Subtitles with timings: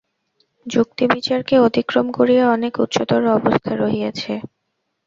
[0.65, 4.33] যুক্তিবিচারকে অতিক্রম করিয়া অনেক উচ্চতর অবস্থা রহিয়াছে।